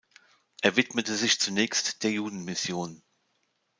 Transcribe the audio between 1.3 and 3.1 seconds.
zunächst der Judenmission.